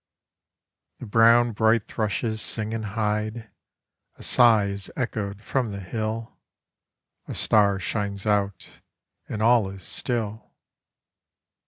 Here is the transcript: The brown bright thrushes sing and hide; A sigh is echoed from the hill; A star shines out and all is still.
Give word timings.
The 0.97 1.05
brown 1.05 1.51
bright 1.51 1.85
thrushes 1.85 2.41
sing 2.41 2.73
and 2.73 2.85
hide; 2.85 3.51
A 4.15 4.23
sigh 4.23 4.65
is 4.69 4.89
echoed 4.95 5.43
from 5.43 5.71
the 5.71 5.79
hill; 5.79 6.39
A 7.27 7.35
star 7.35 7.77
shines 7.79 8.25
out 8.25 8.79
and 9.29 9.43
all 9.43 9.69
is 9.69 9.83
still. 9.83 10.55